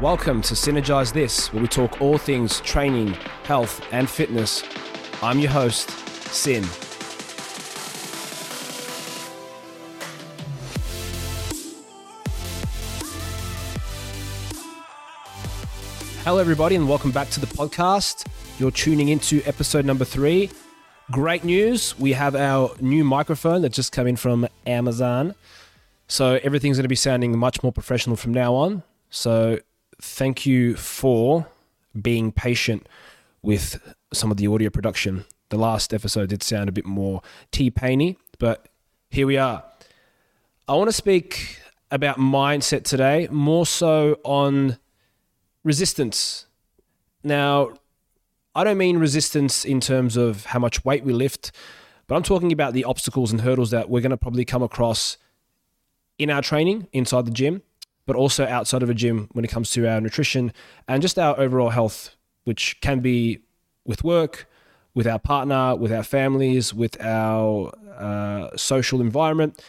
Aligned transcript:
Welcome 0.00 0.40
to 0.42 0.54
Synergize 0.54 1.12
This, 1.12 1.52
where 1.52 1.60
we 1.60 1.68
talk 1.68 2.00
all 2.00 2.16
things 2.16 2.60
training, 2.62 3.08
health, 3.44 3.86
and 3.92 4.08
fitness. 4.08 4.62
I'm 5.20 5.38
your 5.38 5.50
host, 5.50 5.90
Sin. 6.32 6.64
Hello, 16.24 16.38
everybody, 16.38 16.76
and 16.76 16.88
welcome 16.88 17.10
back 17.10 17.28
to 17.32 17.40
the 17.40 17.46
podcast. 17.48 18.26
You're 18.58 18.70
tuning 18.70 19.10
into 19.10 19.42
episode 19.44 19.84
number 19.84 20.06
three. 20.06 20.48
Great 21.10 21.44
news. 21.44 21.98
We 21.98 22.14
have 22.14 22.34
our 22.34 22.74
new 22.80 23.04
microphone 23.04 23.60
that 23.60 23.74
just 23.74 23.92
came 23.92 24.06
in 24.06 24.16
from 24.16 24.48
Amazon. 24.66 25.34
So 26.08 26.40
everything's 26.42 26.78
going 26.78 26.84
to 26.84 26.88
be 26.88 26.96
sounding 26.96 27.36
much 27.36 27.62
more 27.62 27.70
professional 27.70 28.16
from 28.16 28.32
now 28.32 28.54
on. 28.54 28.82
So 29.10 29.58
thank 30.02 30.46
you 30.46 30.76
for 30.76 31.46
being 32.00 32.32
patient 32.32 32.88
with 33.42 33.94
some 34.12 34.30
of 34.30 34.36
the 34.36 34.46
audio 34.46 34.70
production. 34.70 35.24
The 35.48 35.56
last 35.56 35.92
episode 35.92 36.28
did 36.28 36.42
sound 36.42 36.68
a 36.68 36.72
bit 36.72 36.86
more 36.86 37.22
T 37.50 37.70
painy, 37.70 38.16
but 38.38 38.68
here 39.10 39.26
we 39.26 39.36
are. 39.36 39.64
I 40.68 40.74
want 40.74 40.88
to 40.88 40.92
speak 40.92 41.60
about 41.90 42.18
mindset 42.18 42.84
today, 42.84 43.26
more 43.30 43.66
so 43.66 44.18
on 44.24 44.78
resistance. 45.64 46.46
Now, 47.24 47.74
I 48.54 48.64
don't 48.64 48.78
mean 48.78 48.98
resistance 48.98 49.64
in 49.64 49.80
terms 49.80 50.16
of 50.16 50.46
how 50.46 50.58
much 50.58 50.84
weight 50.84 51.04
we 51.04 51.12
lift, 51.12 51.52
but 52.06 52.14
I'm 52.14 52.22
talking 52.22 52.52
about 52.52 52.72
the 52.72 52.84
obstacles 52.84 53.32
and 53.32 53.40
hurdles 53.40 53.70
that 53.70 53.90
we're 53.90 54.00
going 54.00 54.10
to 54.10 54.16
probably 54.16 54.44
come 54.44 54.62
across 54.62 55.16
in 56.18 56.30
our 56.30 56.42
training 56.42 56.86
inside 56.92 57.26
the 57.26 57.30
gym, 57.32 57.62
but 58.10 58.16
also 58.16 58.44
outside 58.44 58.82
of 58.82 58.90
a 58.90 58.94
gym 58.94 59.28
when 59.34 59.44
it 59.44 59.48
comes 59.52 59.70
to 59.70 59.86
our 59.86 60.00
nutrition 60.00 60.52
and 60.88 61.00
just 61.00 61.16
our 61.16 61.38
overall 61.38 61.68
health, 61.68 62.16
which 62.42 62.80
can 62.80 62.98
be 62.98 63.38
with 63.84 64.02
work, 64.02 64.48
with 64.94 65.06
our 65.06 65.20
partner, 65.20 65.76
with 65.76 65.92
our 65.92 66.02
families, 66.02 66.74
with 66.74 67.00
our 67.00 67.72
uh, 67.96 68.48
social 68.56 69.00
environment. 69.00 69.64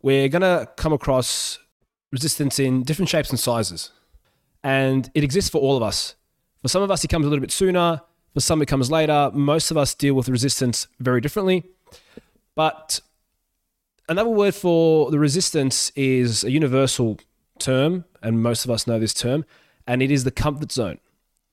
We're 0.00 0.28
going 0.30 0.40
to 0.40 0.66
come 0.78 0.94
across 0.94 1.58
resistance 2.10 2.58
in 2.58 2.82
different 2.82 3.10
shapes 3.10 3.28
and 3.28 3.38
sizes. 3.38 3.90
And 4.64 5.10
it 5.12 5.22
exists 5.22 5.50
for 5.50 5.58
all 5.58 5.76
of 5.76 5.82
us. 5.82 6.14
For 6.62 6.68
some 6.68 6.80
of 6.80 6.90
us, 6.90 7.04
it 7.04 7.08
comes 7.08 7.26
a 7.26 7.28
little 7.28 7.42
bit 7.42 7.52
sooner. 7.52 8.00
For 8.32 8.40
some, 8.40 8.62
it 8.62 8.68
comes 8.68 8.90
later. 8.90 9.30
Most 9.34 9.70
of 9.70 9.76
us 9.76 9.94
deal 9.94 10.14
with 10.14 10.30
resistance 10.30 10.88
very 10.98 11.20
differently. 11.20 11.62
But 12.54 13.02
another 14.08 14.30
word 14.30 14.54
for 14.54 15.10
the 15.10 15.18
resistance 15.18 15.92
is 15.94 16.42
a 16.42 16.50
universal 16.50 17.18
term, 17.58 18.04
and 18.22 18.42
most 18.42 18.64
of 18.64 18.70
us 18.70 18.86
know 18.86 18.98
this 18.98 19.14
term, 19.14 19.44
and 19.86 20.02
it 20.02 20.10
is 20.10 20.24
the 20.24 20.30
comfort 20.30 20.72
zone. 20.72 20.98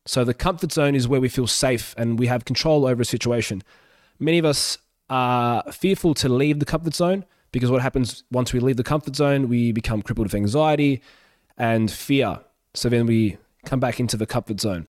So, 0.06 0.23
the 0.23 0.34
comfort 0.34 0.72
zone 0.72 0.96
is 0.96 1.08
where 1.08 1.22
we 1.22 1.30
feel 1.30 1.48
safe 1.48 1.96
and 1.98 2.20
we 2.20 2.28
have 2.28 2.44
control 2.44 2.86
over 2.86 3.02
a 3.02 3.06
situation. 3.06 3.64
Many 4.20 4.38
of 4.38 4.46
us 4.46 4.78
are 5.09 5.64
fearful 5.72 6.14
to 6.16 6.30
leave 6.30 6.59
the 6.59 6.66
comfort 6.66 6.94
zone 6.94 7.26
because 7.52 7.72
what 7.72 7.81
happens 7.81 8.24
once 8.31 8.52
we 8.52 8.59
leave 8.59 8.78
the 8.78 8.84
comfort 8.84 9.16
zone, 9.16 9.48
we 9.48 9.72
become 9.72 10.02
crippled 10.02 10.28
with 10.28 10.36
anxiety 10.36 11.02
and 11.58 11.90
fear. 11.90 12.40
So, 12.74 12.90
then 12.90 13.06
we 13.06 13.38
come 13.66 13.80
back 13.80 14.00
into 14.00 14.18
the 14.18 14.26
comfort 14.26 14.59
zone. 14.59 14.88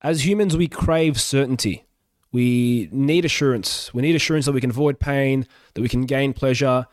As 0.00 0.26
humans, 0.26 0.56
we 0.56 0.68
crave 0.68 1.20
certainty. 1.20 1.84
We 2.32 2.88
need 2.90 3.24
assurance. 3.24 3.92
We 3.92 4.02
need 4.02 4.16
assurance 4.16 4.46
that 4.46 4.52
we 4.52 4.60
can 4.60 4.70
avoid 4.70 4.98
pain, 4.98 5.46
that 5.74 5.82
we 5.82 5.88
can 5.88 6.06
gain 6.06 6.32
pleasure. 6.32 6.86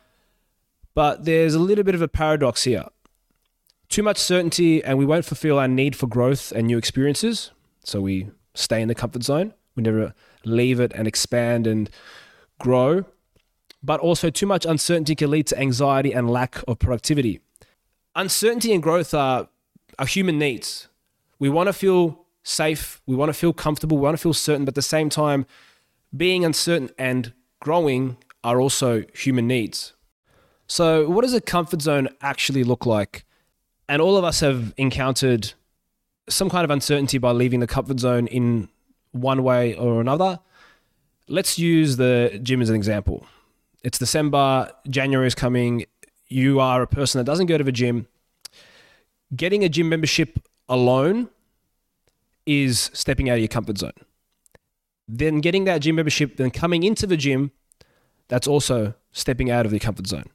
But 0.93 1.25
there's 1.25 1.55
a 1.55 1.59
little 1.59 1.83
bit 1.83 1.95
of 1.95 2.01
a 2.01 2.07
paradox 2.07 2.63
here. 2.63 2.85
Too 3.91 4.03
much 4.03 4.19
certainty, 4.19 4.81
and 4.81 4.97
we 4.97 5.05
won't 5.05 5.25
fulfill 5.25 5.59
our 5.59 5.67
need 5.67 5.97
for 5.97 6.07
growth 6.07 6.53
and 6.53 6.65
new 6.65 6.77
experiences. 6.77 7.51
So 7.83 7.99
we 7.99 8.31
stay 8.53 8.81
in 8.81 8.87
the 8.87 8.95
comfort 8.95 9.21
zone. 9.21 9.53
We 9.75 9.83
never 9.83 10.13
leave 10.45 10.79
it 10.79 10.93
and 10.95 11.09
expand 11.09 11.67
and 11.67 11.89
grow. 12.57 13.03
But 13.83 13.99
also, 13.99 14.29
too 14.29 14.45
much 14.45 14.65
uncertainty 14.65 15.13
can 15.13 15.29
lead 15.29 15.47
to 15.47 15.59
anxiety 15.59 16.13
and 16.13 16.29
lack 16.29 16.63
of 16.69 16.79
productivity. 16.79 17.41
Uncertainty 18.15 18.71
and 18.71 18.81
growth 18.81 19.13
are, 19.13 19.49
are 19.99 20.05
human 20.05 20.39
needs. 20.39 20.87
We 21.37 21.49
want 21.49 21.67
to 21.67 21.73
feel 21.73 22.25
safe, 22.43 23.01
we 23.05 23.17
want 23.17 23.27
to 23.27 23.33
feel 23.33 23.51
comfortable, 23.51 23.97
we 23.97 24.03
want 24.03 24.17
to 24.17 24.21
feel 24.21 24.33
certain, 24.33 24.63
but 24.63 24.71
at 24.71 24.75
the 24.75 24.81
same 24.83 25.09
time, 25.09 25.45
being 26.15 26.45
uncertain 26.45 26.91
and 26.97 27.33
growing 27.59 28.15
are 28.41 28.61
also 28.61 29.03
human 29.13 29.47
needs. 29.47 29.91
So, 30.65 31.09
what 31.09 31.23
does 31.23 31.33
a 31.33 31.41
comfort 31.41 31.81
zone 31.81 32.07
actually 32.21 32.63
look 32.63 32.85
like? 32.85 33.25
And 33.91 34.01
all 34.01 34.15
of 34.15 34.23
us 34.23 34.39
have 34.39 34.73
encountered 34.77 35.51
some 36.29 36.49
kind 36.49 36.63
of 36.63 36.71
uncertainty 36.71 37.17
by 37.17 37.31
leaving 37.33 37.59
the 37.59 37.67
comfort 37.67 37.99
zone 37.99 38.25
in 38.27 38.69
one 39.11 39.43
way 39.43 39.75
or 39.75 39.99
another. 39.99 40.39
Let's 41.27 41.59
use 41.59 41.97
the 41.97 42.39
gym 42.41 42.61
as 42.61 42.69
an 42.69 42.77
example. 42.77 43.25
It's 43.83 43.99
December, 43.99 44.71
January 44.89 45.27
is 45.27 45.35
coming. 45.35 45.87
You 46.29 46.61
are 46.61 46.81
a 46.81 46.87
person 46.87 47.19
that 47.19 47.25
doesn't 47.25 47.47
go 47.47 47.57
to 47.57 47.65
the 47.65 47.71
gym. 47.73 48.07
Getting 49.35 49.65
a 49.65 49.67
gym 49.67 49.89
membership 49.89 50.39
alone 50.69 51.27
is 52.45 52.91
stepping 52.93 53.29
out 53.29 53.33
of 53.33 53.39
your 53.39 53.49
comfort 53.49 53.77
zone. 53.77 53.91
Then 55.09 55.41
getting 55.41 55.65
that 55.65 55.79
gym 55.79 55.97
membership, 55.97 56.37
then 56.37 56.49
coming 56.49 56.83
into 56.83 57.05
the 57.05 57.17
gym, 57.17 57.51
that's 58.29 58.47
also 58.47 58.93
stepping 59.11 59.51
out 59.51 59.65
of 59.65 59.73
your 59.73 59.81
comfort 59.81 60.07
zone. 60.07 60.29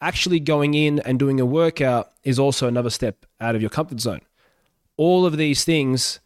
Actually 0.00 0.40
going 0.40 0.74
in 0.74 1.00
and 1.00 1.18
doing 1.18 1.40
a 1.40 1.46
workout 1.46 2.12
is 2.22 2.38
also 2.38 2.68
another 2.68 2.90
step 2.90 3.26
out 3.40 3.54
of 3.54 3.60
your 3.60 3.70
comfort 3.70 4.00
zone. 4.00 4.20
All 4.96 5.26
of 5.26 5.36
these 5.36 5.64
things 5.64 6.20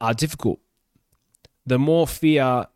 are 0.00 0.14
difficult. 0.14 0.60
The 1.66 1.78
more 1.78 2.06
fear 2.06 2.66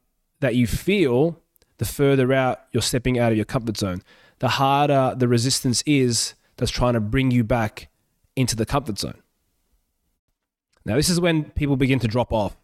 that 0.41 0.54
you 0.54 0.66
feel, 0.66 1.41
the 1.78 1.84
further 1.84 2.32
out 2.32 2.60
you're 2.72 2.82
stepping 2.82 3.19
out 3.19 3.32
of 3.32 3.37
your 3.37 3.47
comfort 3.47 3.76
zone. 3.76 4.03
The 4.41 4.48
harder 4.48 5.14
the 5.16 5.28
resistance 5.28 5.82
is 5.87 6.34
that's 6.56 6.70
trying 6.70 6.94
to 6.94 7.00
bring 7.00 7.31
you 7.31 7.44
back 7.44 7.88
into 8.37 8.56
the 8.56 8.66
comfort 8.66 8.98
zone. 8.98 9.22
Now, 10.84 10.97
this 10.97 11.09
is 11.09 11.20
when 11.20 11.44
people 11.50 11.76
begin 11.76 11.98
to 12.00 12.09
drop 12.09 12.32
off. 12.32 12.56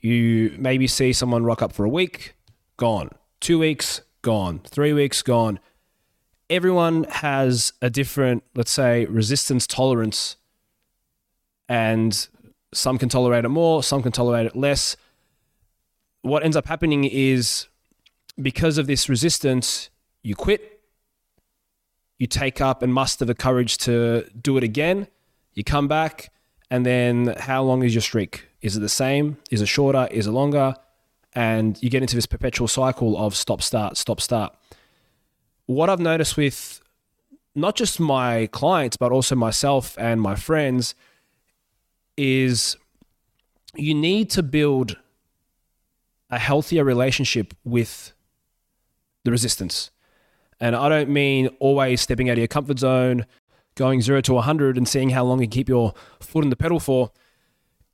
You 0.00 0.54
maybe 0.58 0.86
see 0.86 1.12
someone 1.12 1.44
rock 1.44 1.62
up 1.62 1.72
for 1.72 1.84
a 1.84 1.88
week, 1.88 2.34
gone. 2.76 3.10
Two 3.40 3.58
weeks, 3.58 4.02
gone. 4.20 4.60
Three 4.64 4.92
weeks, 4.92 5.22
gone. 5.22 5.58
Everyone 6.52 7.04
has 7.04 7.72
a 7.80 7.88
different, 7.88 8.44
let's 8.54 8.70
say, 8.70 9.06
resistance 9.06 9.66
tolerance, 9.66 10.36
and 11.66 12.28
some 12.74 12.98
can 12.98 13.08
tolerate 13.08 13.46
it 13.46 13.48
more, 13.48 13.82
some 13.82 14.02
can 14.02 14.12
tolerate 14.12 14.44
it 14.44 14.54
less. 14.54 14.94
What 16.20 16.44
ends 16.44 16.54
up 16.54 16.66
happening 16.66 17.04
is 17.04 17.68
because 18.36 18.76
of 18.76 18.86
this 18.86 19.08
resistance, 19.08 19.88
you 20.22 20.34
quit, 20.36 20.82
you 22.18 22.26
take 22.26 22.60
up 22.60 22.82
and 22.82 22.92
muster 22.92 23.24
the 23.24 23.34
courage 23.34 23.78
to 23.78 24.28
do 24.38 24.58
it 24.58 24.62
again, 24.62 25.06
you 25.54 25.64
come 25.64 25.88
back, 25.88 26.34
and 26.70 26.84
then 26.84 27.34
how 27.38 27.62
long 27.62 27.82
is 27.82 27.94
your 27.94 28.02
streak? 28.02 28.46
Is 28.60 28.76
it 28.76 28.80
the 28.80 28.90
same? 28.90 29.38
Is 29.50 29.62
it 29.62 29.68
shorter? 29.68 30.06
Is 30.10 30.26
it 30.26 30.32
longer? 30.32 30.74
And 31.32 31.82
you 31.82 31.88
get 31.88 32.02
into 32.02 32.14
this 32.14 32.26
perpetual 32.26 32.68
cycle 32.68 33.16
of 33.16 33.34
stop, 33.34 33.62
start, 33.62 33.96
stop, 33.96 34.20
start. 34.20 34.54
What 35.72 35.88
I've 35.88 36.00
noticed 36.00 36.36
with 36.36 36.82
not 37.54 37.76
just 37.76 37.98
my 37.98 38.46
clients, 38.52 38.96
but 38.96 39.10
also 39.10 39.34
myself 39.34 39.96
and 39.98 40.20
my 40.20 40.34
friends 40.34 40.94
is 42.16 42.76
you 43.74 43.94
need 43.94 44.28
to 44.30 44.42
build 44.42 44.98
a 46.30 46.38
healthier 46.38 46.84
relationship 46.84 47.54
with 47.64 48.12
the 49.24 49.30
resistance. 49.30 49.90
And 50.60 50.76
I 50.76 50.88
don't 50.90 51.08
mean 51.08 51.48
always 51.58 52.02
stepping 52.02 52.28
out 52.28 52.34
of 52.34 52.38
your 52.38 52.48
comfort 52.48 52.78
zone, 52.78 53.26
going 53.74 54.02
zero 54.02 54.20
to 54.20 54.34
100 54.34 54.76
and 54.76 54.86
seeing 54.86 55.10
how 55.10 55.24
long 55.24 55.40
you 55.40 55.48
keep 55.48 55.70
your 55.70 55.94
foot 56.20 56.44
in 56.44 56.50
the 56.50 56.56
pedal 56.56 56.80
for. 56.80 57.12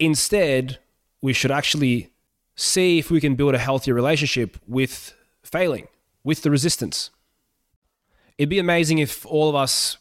Instead, 0.01 0.79
we 1.23 1.33
should 1.33 1.53
actually 1.53 2.11
see 2.57 2.99
if 2.99 3.09
we 3.11 3.21
can 3.21 3.37
build 3.37 3.55
a 3.55 3.59
healthier 3.59 3.95
relationship 3.95 4.57
with 4.67 5.15
failing, 5.45 5.87
with 6.25 6.43
the 6.43 6.51
resistance. 6.51 7.11
It'd 8.39 8.49
be 8.49 8.59
amazing 8.59 8.99
if 8.99 9.27
all 9.27 9.49
of 9.49 9.55
us 9.55 9.99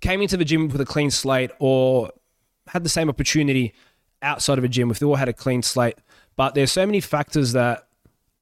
came 0.00 0.20
into 0.20 0.36
the 0.36 0.44
gym 0.44 0.68
with 0.68 0.80
a 0.80 0.84
clean 0.84 1.10
slate 1.10 1.52
or 1.58 2.10
had 2.68 2.84
the 2.84 2.88
same 2.88 3.08
opportunity 3.08 3.72
outside 4.20 4.58
of 4.58 4.64
a 4.64 4.68
gym 4.68 4.90
if 4.90 4.98
they 4.98 5.06
all 5.06 5.16
had 5.16 5.28
a 5.28 5.32
clean 5.32 5.62
slate. 5.62 5.96
But 6.36 6.54
there's 6.54 6.72
so 6.72 6.84
many 6.84 7.00
factors 7.00 7.52
that 7.52 7.86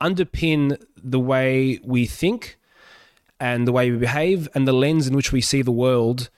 underpin 0.00 0.82
the 0.96 1.20
way 1.20 1.78
we 1.84 2.06
think 2.06 2.58
and 3.38 3.67
the 3.67 3.72
way 3.72 3.90
we 3.90 3.99
behave 3.99 4.49
and 4.55 4.67
the 4.67 4.72
lens 4.72 5.06
in 5.06 5.14
which 5.14 5.32
we 5.32 5.40
see 5.40 5.62
the 5.62 5.70
world 5.70 6.31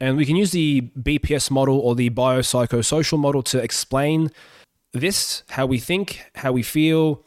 and 0.00 0.16
we 0.16 0.24
can 0.24 0.34
use 0.34 0.50
the 0.50 0.80
BPS 0.98 1.50
model 1.50 1.78
or 1.78 1.94
the 1.94 2.08
biopsychosocial 2.08 3.18
model 3.18 3.42
to 3.44 3.58
explain 3.58 4.30
this, 4.92 5.44
how 5.50 5.66
we 5.66 5.78
think, 5.78 6.22
how 6.36 6.52
we 6.52 6.62
feel, 6.62 7.22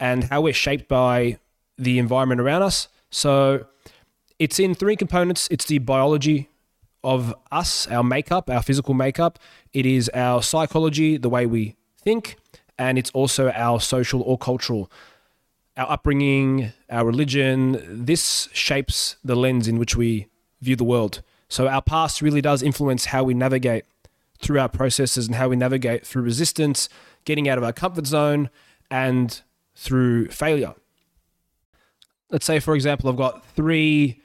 and 0.00 0.24
how 0.24 0.40
we're 0.40 0.52
shaped 0.52 0.88
by 0.88 1.38
the 1.78 1.98
environment 1.98 2.40
around 2.40 2.62
us. 2.62 2.88
So 3.10 3.66
it's 4.38 4.58
in 4.58 4.74
three 4.74 4.96
components 4.96 5.48
it's 5.50 5.66
the 5.66 5.78
biology 5.78 6.48
of 7.04 7.34
us, 7.52 7.86
our 7.88 8.02
makeup, 8.02 8.50
our 8.50 8.62
physical 8.62 8.94
makeup. 8.94 9.38
It 9.72 9.86
is 9.86 10.10
our 10.14 10.42
psychology, 10.42 11.16
the 11.16 11.28
way 11.28 11.46
we 11.46 11.76
think, 12.00 12.36
and 12.78 12.98
it's 12.98 13.10
also 13.10 13.50
our 13.50 13.80
social 13.80 14.22
or 14.22 14.36
cultural, 14.36 14.90
our 15.76 15.90
upbringing, 15.90 16.72
our 16.90 17.06
religion. 17.06 17.80
This 17.88 18.48
shapes 18.52 19.16
the 19.24 19.36
lens 19.36 19.68
in 19.68 19.78
which 19.78 19.96
we 19.96 20.26
view 20.60 20.76
the 20.76 20.84
world. 20.84 21.22
So 21.48 21.68
our 21.68 21.82
past 21.82 22.20
really 22.20 22.40
does 22.40 22.62
influence 22.62 23.06
how 23.06 23.24
we 23.24 23.32
navigate 23.32 23.84
through 24.40 24.60
our 24.60 24.68
processes 24.68 25.26
and 25.26 25.36
how 25.36 25.48
we 25.48 25.56
navigate 25.56 26.06
through 26.06 26.22
resistance, 26.22 26.88
getting 27.24 27.48
out 27.48 27.58
of 27.58 27.64
our 27.64 27.72
comfort 27.72 28.06
zone, 28.06 28.50
and 28.90 29.40
through 29.74 30.28
failure. 30.28 30.74
Let's 32.30 32.44
say, 32.44 32.60
for 32.60 32.74
example, 32.74 33.08
I've 33.08 33.16
got 33.16 33.44
three 33.54 34.20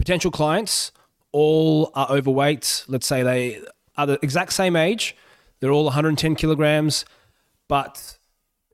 potential 0.00 0.30
clients, 0.30 0.92
all 1.30 1.92
are 1.94 2.10
overweight. 2.10 2.84
Let's 2.88 3.06
say 3.06 3.22
they 3.22 3.60
are 3.98 4.06
the 4.06 4.18
exact 4.22 4.54
same 4.54 4.74
age, 4.74 5.14
they're 5.60 5.70
all 5.70 5.84
110 5.84 6.36
kilograms, 6.36 7.04
but 7.68 8.18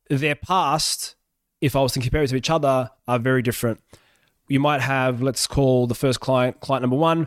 their 0.09 0.37
past, 0.37 1.17
if 1.61 1.75
I 1.75 1.81
was 1.81 1.93
to 1.95 2.01
compare 2.01 2.23
it 2.23 2.29
to 2.29 2.37
each 2.37 2.49
other, 2.49 2.91
are 3.09 3.19
very 3.19 3.43
different. 3.43 3.81
You 4.47 4.61
might 4.61 4.81
have, 4.83 5.21
let's 5.21 5.49
call 5.49 5.89
the 5.89 5.97
first 5.97 6.21
client, 6.21 6.61
client 6.61 6.83
number 6.83 6.97
one, 6.97 7.27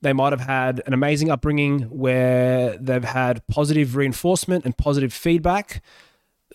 they 0.00 0.12
might 0.12 0.32
have 0.32 0.40
had 0.40 0.82
an 0.84 0.92
amazing 0.92 1.30
upbringing 1.30 1.82
where 1.82 2.76
they've 2.76 3.04
had 3.04 3.46
positive 3.46 3.94
reinforcement 3.94 4.64
and 4.64 4.76
positive 4.76 5.12
feedback. 5.12 5.80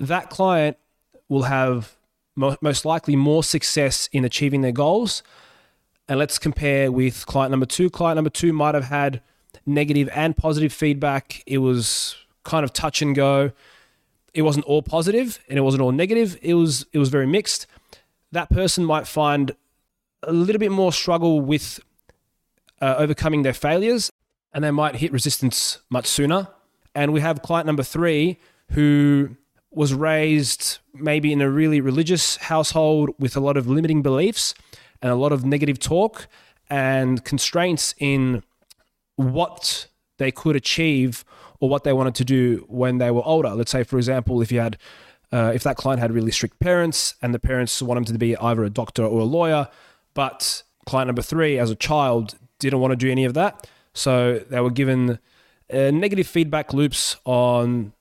That 0.01 0.29
client 0.29 0.75
will 1.29 1.43
have 1.43 1.95
most 2.35 2.83
likely 2.83 3.15
more 3.15 3.43
success 3.43 4.09
in 4.11 4.25
achieving 4.25 4.61
their 4.61 4.73
goals. 4.73 5.23
And 6.09 6.19
let's 6.19 6.39
compare 6.39 6.91
with 6.91 7.25
client 7.25 7.51
number 7.51 7.65
two. 7.65 7.89
Client 7.89 8.15
number 8.15 8.29
two 8.29 8.53
might 8.53 8.75
have 8.75 8.85
had 8.85 9.21
negative 9.65 10.09
and 10.13 10.35
positive 10.37 10.71
feedback. 10.71 11.43
It 11.45 11.57
was 11.57 12.15
kind 12.43 12.63
of 12.63 12.71
touch 12.71 13.01
and 13.01 13.13
go. 13.13 13.51
It 14.33 14.43
wasn't 14.43 14.65
all 14.65 14.81
positive 14.81 15.39
and 15.49 15.57
it 15.57 15.61
wasn't 15.61 15.81
all 15.81 15.91
negative. 15.91 16.37
It 16.41 16.53
was 16.53 16.85
it 16.93 16.99
was 16.99 17.09
very 17.09 17.27
mixed. 17.27 17.67
That 18.31 18.49
person 18.49 18.85
might 18.85 19.07
find 19.07 19.53
a 20.23 20.31
little 20.31 20.59
bit 20.59 20.71
more 20.71 20.93
struggle 20.93 21.41
with 21.41 21.79
uh, 22.81 22.95
overcoming 22.97 23.43
their 23.43 23.53
failures, 23.53 24.11
and 24.53 24.63
they 24.63 24.71
might 24.71 24.95
hit 24.97 25.11
resistance 25.11 25.79
much 25.89 26.05
sooner. 26.07 26.47
And 26.95 27.13
we 27.13 27.21
have 27.21 27.41
client 27.41 27.65
number 27.65 27.83
three 27.83 28.39
who 28.71 29.35
was 29.71 29.93
raised 29.93 30.79
maybe 30.93 31.31
in 31.31 31.41
a 31.41 31.49
really 31.49 31.81
religious 31.81 32.37
household 32.37 33.11
with 33.19 33.35
a 33.35 33.39
lot 33.39 33.57
of 33.57 33.67
limiting 33.67 34.01
beliefs 34.01 34.53
and 35.01 35.11
a 35.11 35.15
lot 35.15 35.31
of 35.31 35.45
negative 35.45 35.79
talk 35.79 36.27
and 36.69 37.23
constraints 37.23 37.95
in 37.99 38.43
what 39.15 39.87
they 40.17 40.31
could 40.31 40.55
achieve 40.55 41.23
or 41.59 41.69
what 41.69 41.83
they 41.83 41.93
wanted 41.93 42.15
to 42.15 42.25
do 42.25 42.65
when 42.67 42.97
they 42.97 43.11
were 43.11 43.23
older. 43.25 43.49
Let's 43.49 43.71
say, 43.71 43.83
for 43.83 43.97
example, 43.97 44.41
if 44.41 44.51
you 44.51 44.59
had, 44.59 44.77
uh, 45.31 45.51
if 45.53 45.63
that 45.63 45.77
client 45.77 45.99
had 45.99 46.11
really 46.11 46.31
strict 46.31 46.59
parents 46.59 47.15
and 47.21 47.33
the 47.33 47.39
parents 47.39 47.81
wanted 47.81 48.07
them 48.07 48.15
to 48.15 48.19
be 48.19 48.37
either 48.37 48.63
a 48.63 48.69
doctor 48.69 49.03
or 49.03 49.21
a 49.21 49.25
lawyer, 49.25 49.67
but 50.13 50.63
client 50.85 51.07
number 51.07 51.21
three, 51.21 51.57
as 51.57 51.69
a 51.69 51.75
child, 51.75 52.35
didn't 52.59 52.79
want 52.79 52.91
to 52.91 52.95
do 52.95 53.09
any 53.11 53.25
of 53.25 53.33
that. 53.33 53.67
So 53.93 54.39
they 54.49 54.59
were 54.59 54.71
given 54.71 55.19
uh, 55.71 55.91
negative 55.91 56.27
feedback 56.27 56.73
loops 56.73 57.17
on 57.25 57.93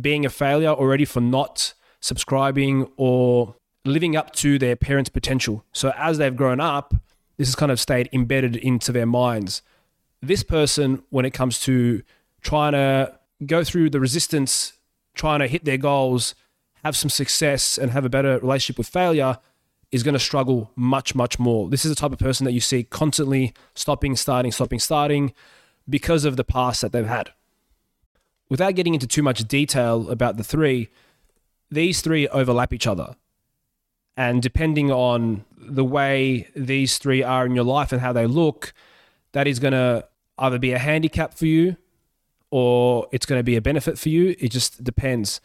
being 0.00 0.24
a 0.24 0.30
failure 0.30 0.70
already 0.70 1.04
for 1.04 1.20
not 1.20 1.74
subscribing 2.00 2.90
or 2.96 3.54
living 3.84 4.16
up 4.16 4.32
to 4.32 4.58
their 4.58 4.76
parents' 4.76 5.10
potential. 5.10 5.64
So 5.72 5.92
as 5.96 6.18
they've 6.18 6.36
grown 6.36 6.60
up, 6.60 6.94
this 7.36 7.48
has 7.48 7.54
kind 7.54 7.72
of 7.72 7.80
stayed 7.80 8.08
embedded 8.12 8.56
into 8.56 8.92
their 8.92 9.06
minds. 9.06 9.62
This 10.20 10.42
person, 10.42 11.02
when 11.10 11.24
it 11.24 11.32
comes 11.32 11.60
to 11.62 12.02
trying 12.42 12.72
to 12.72 13.18
go 13.44 13.64
through 13.64 13.90
the 13.90 14.00
resistance, 14.00 14.74
trying 15.14 15.40
to 15.40 15.48
hit 15.48 15.64
their 15.64 15.78
goals, 15.78 16.34
have 16.84 16.96
some 16.96 17.10
success, 17.10 17.78
and 17.78 17.90
have 17.90 18.04
a 18.04 18.08
better 18.08 18.38
relationship 18.38 18.78
with 18.78 18.88
failure, 18.88 19.38
is 19.90 20.02
going 20.02 20.14
to 20.14 20.20
struggle 20.20 20.70
much, 20.74 21.14
much 21.14 21.38
more. 21.38 21.68
This 21.68 21.84
is 21.84 21.90
the 21.90 21.96
type 21.96 22.12
of 22.12 22.18
person 22.18 22.44
that 22.44 22.52
you 22.52 22.60
see 22.60 22.84
constantly 22.84 23.52
stopping, 23.74 24.16
starting, 24.16 24.52
stopping, 24.52 24.78
starting 24.78 25.32
because 25.88 26.24
of 26.24 26.36
the 26.36 26.44
past 26.44 26.80
that 26.80 26.92
they've 26.92 27.04
had. 27.04 27.30
Without 28.48 28.74
getting 28.74 28.94
into 28.94 29.06
too 29.06 29.22
much 29.22 29.46
detail 29.48 30.08
about 30.10 30.36
the 30.36 30.44
three, 30.44 30.88
these 31.70 32.00
three 32.00 32.28
overlap 32.28 32.72
each 32.72 32.86
other. 32.86 33.16
And 34.16 34.42
depending 34.42 34.90
on 34.90 35.44
the 35.56 35.84
way 35.84 36.48
these 36.54 36.98
three 36.98 37.22
are 37.22 37.46
in 37.46 37.54
your 37.54 37.64
life 37.64 37.92
and 37.92 38.00
how 38.00 38.12
they 38.12 38.26
look, 38.26 38.72
that 39.32 39.46
is 39.46 39.58
going 39.58 39.72
to 39.72 40.06
either 40.38 40.58
be 40.58 40.72
a 40.72 40.78
handicap 40.78 41.34
for 41.34 41.46
you 41.46 41.76
or 42.50 43.08
it's 43.12 43.24
going 43.24 43.38
to 43.38 43.44
be 43.44 43.56
a 43.56 43.62
benefit 43.62 43.98
for 43.98 44.10
you. 44.10 44.36
It 44.38 44.50
just 44.50 44.84
depends. 44.84 45.40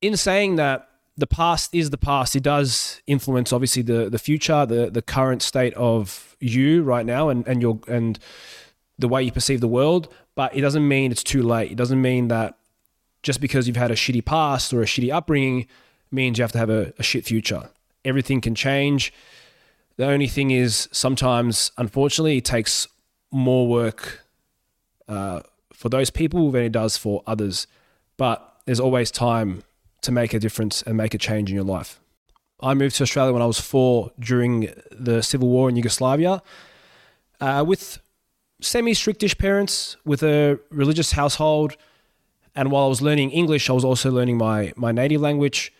In 0.00 0.16
saying 0.16 0.56
that, 0.56 0.88
the 1.16 1.26
past 1.26 1.74
is 1.74 1.90
the 1.90 1.98
past. 1.98 2.36
It 2.36 2.44
does 2.44 3.02
influence 3.08 3.52
obviously 3.52 3.82
the 3.82 4.08
the 4.08 4.20
future, 4.20 4.64
the 4.64 4.88
the 4.88 5.02
current 5.02 5.42
state 5.42 5.74
of 5.74 6.36
you 6.38 6.84
right 6.84 7.04
now, 7.04 7.28
and 7.28 7.46
and 7.48 7.60
your 7.60 7.80
and 7.88 8.20
the 8.98 9.08
way 9.08 9.24
you 9.24 9.32
perceive 9.32 9.60
the 9.60 9.66
world. 9.66 10.14
But 10.36 10.56
it 10.56 10.60
doesn't 10.60 10.86
mean 10.86 11.10
it's 11.10 11.24
too 11.24 11.42
late. 11.42 11.72
It 11.72 11.74
doesn't 11.76 12.00
mean 12.00 12.28
that 12.28 12.56
just 13.24 13.40
because 13.40 13.66
you've 13.66 13.76
had 13.76 13.90
a 13.90 13.96
shitty 13.96 14.24
past 14.24 14.72
or 14.72 14.80
a 14.80 14.86
shitty 14.86 15.12
upbringing 15.12 15.66
means 16.10 16.38
you 16.38 16.42
have 16.42 16.52
to 16.52 16.58
have 16.58 16.70
a, 16.70 16.92
a 16.98 17.02
shit 17.02 17.24
future. 17.24 17.70
Everything 18.04 18.40
can 18.40 18.54
change. 18.54 19.12
The 19.96 20.06
only 20.06 20.28
thing 20.28 20.50
is 20.50 20.88
sometimes, 20.92 21.72
unfortunately, 21.76 22.38
it 22.38 22.44
takes 22.44 22.86
more 23.30 23.66
work 23.66 24.24
uh, 25.08 25.40
for 25.72 25.88
those 25.88 26.10
people 26.10 26.50
than 26.50 26.62
it 26.62 26.72
does 26.72 26.96
for 26.96 27.22
others. 27.26 27.66
But 28.16 28.60
there's 28.64 28.80
always 28.80 29.10
time 29.10 29.62
to 30.02 30.12
make 30.12 30.32
a 30.32 30.38
difference 30.38 30.82
and 30.82 30.96
make 30.96 31.14
a 31.14 31.18
change 31.18 31.50
in 31.50 31.56
your 31.56 31.64
life. 31.64 32.00
I 32.60 32.74
moved 32.74 32.96
to 32.96 33.04
Australia 33.04 33.32
when 33.32 33.42
I 33.42 33.46
was 33.46 33.60
four 33.60 34.10
during 34.18 34.72
the 34.90 35.22
civil 35.22 35.48
war 35.48 35.68
in 35.68 35.76
Yugoslavia 35.76 36.42
uh, 37.40 37.64
with 37.66 38.00
semi 38.60 38.92
strictish 38.92 39.38
parents, 39.38 39.96
with 40.04 40.22
a 40.22 40.58
religious 40.70 41.12
household. 41.12 41.76
And 42.54 42.72
while 42.72 42.84
I 42.84 42.88
was 42.88 43.00
learning 43.00 43.30
English, 43.30 43.70
I 43.70 43.72
was 43.72 43.84
also 43.84 44.10
learning 44.10 44.38
my, 44.38 44.72
my 44.76 44.90
native 44.90 45.20
language. 45.20 45.72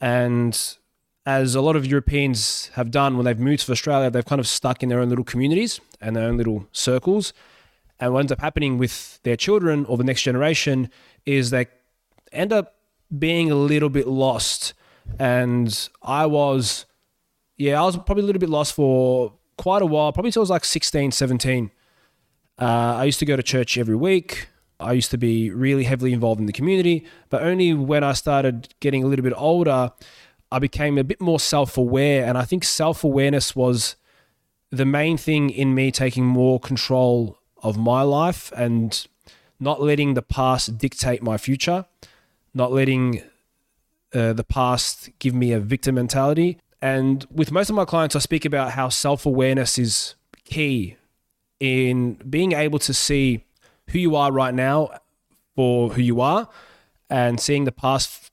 And 0.00 0.76
as 1.24 1.54
a 1.54 1.60
lot 1.60 1.76
of 1.76 1.84
Europeans 1.86 2.68
have 2.74 2.90
done 2.90 3.16
when 3.16 3.24
they've 3.24 3.38
moved 3.38 3.66
to 3.66 3.72
Australia, 3.72 4.10
they've 4.10 4.24
kind 4.24 4.38
of 4.38 4.46
stuck 4.46 4.82
in 4.82 4.88
their 4.88 5.00
own 5.00 5.08
little 5.08 5.24
communities 5.24 5.80
and 6.00 6.14
their 6.14 6.28
own 6.28 6.36
little 6.36 6.68
circles. 6.72 7.32
And 7.98 8.12
what 8.12 8.20
ends 8.20 8.32
up 8.32 8.40
happening 8.40 8.78
with 8.78 9.20
their 9.22 9.36
children 9.36 9.84
or 9.86 9.96
the 9.96 10.04
next 10.04 10.22
generation 10.22 10.90
is 11.24 11.50
they 11.50 11.66
end 12.32 12.52
up 12.52 12.74
being 13.16 13.50
a 13.50 13.54
little 13.54 13.88
bit 13.88 14.06
lost. 14.06 14.74
And 15.18 15.88
I 16.02 16.26
was, 16.26 16.86
yeah, 17.56 17.80
I 17.80 17.84
was 17.84 17.96
probably 17.96 18.22
a 18.22 18.26
little 18.26 18.40
bit 18.40 18.50
lost 18.50 18.74
for 18.74 19.32
quite 19.56 19.82
a 19.82 19.86
while, 19.86 20.12
probably 20.12 20.28
until 20.28 20.40
I 20.40 20.44
was 20.44 20.50
like 20.50 20.64
16, 20.64 21.12
17. 21.12 21.70
Uh, 22.58 22.64
I 22.64 23.04
used 23.04 23.18
to 23.18 23.24
go 23.24 23.36
to 23.36 23.42
church 23.42 23.78
every 23.78 23.96
week. 23.96 24.48
I 24.78 24.92
used 24.92 25.10
to 25.12 25.18
be 25.18 25.50
really 25.50 25.84
heavily 25.84 26.12
involved 26.12 26.40
in 26.40 26.46
the 26.46 26.52
community, 26.52 27.06
but 27.30 27.42
only 27.42 27.72
when 27.72 28.04
I 28.04 28.12
started 28.12 28.74
getting 28.80 29.02
a 29.02 29.06
little 29.06 29.22
bit 29.22 29.34
older, 29.36 29.90
I 30.52 30.58
became 30.58 30.98
a 30.98 31.04
bit 31.04 31.20
more 31.20 31.40
self 31.40 31.76
aware. 31.76 32.24
And 32.24 32.36
I 32.36 32.44
think 32.44 32.64
self 32.64 33.04
awareness 33.04 33.56
was 33.56 33.96
the 34.70 34.84
main 34.84 35.16
thing 35.16 35.50
in 35.50 35.74
me 35.74 35.90
taking 35.90 36.26
more 36.26 36.60
control 36.60 37.38
of 37.62 37.76
my 37.76 38.02
life 38.02 38.52
and 38.56 39.06
not 39.58 39.80
letting 39.80 40.14
the 40.14 40.22
past 40.22 40.76
dictate 40.76 41.22
my 41.22 41.38
future 41.38 41.86
not 42.56 42.72
letting 42.72 43.22
uh, 44.14 44.32
the 44.32 44.42
past 44.42 45.10
give 45.18 45.34
me 45.34 45.52
a 45.52 45.60
victim 45.60 45.96
mentality. 45.96 46.58
And 46.80 47.26
with 47.30 47.52
most 47.52 47.68
of 47.68 47.76
my 47.76 47.84
clients, 47.84 48.16
I 48.16 48.18
speak 48.20 48.44
about 48.44 48.72
how 48.72 48.88
self 48.88 49.26
awareness 49.26 49.78
is 49.78 50.14
key 50.44 50.96
in 51.60 52.14
being 52.28 52.52
able 52.52 52.78
to 52.80 52.94
see 52.94 53.44
who 53.90 53.98
you 53.98 54.16
are 54.16 54.32
right 54.32 54.54
now 54.54 54.90
for 55.54 55.90
who 55.90 56.02
you 56.02 56.20
are 56.20 56.48
and 57.08 57.40
seeing 57.40 57.64
the 57.64 57.72
past 57.72 58.30